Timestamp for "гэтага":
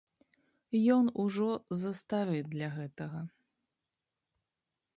2.79-3.21